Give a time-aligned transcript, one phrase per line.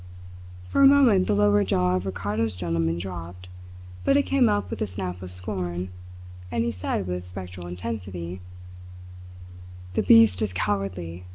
[0.67, 3.49] For a moment the lower jaw of Ricardo's gentleman dropped;
[4.03, 5.89] but it came up with a snap of scorn,
[6.49, 8.41] and he said with spectral intensity:
[9.93, 11.25] "The beast is cowardly!